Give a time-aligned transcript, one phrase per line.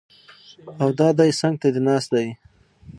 [0.81, 2.27] او دا دی څنګ ته دې ناست دی!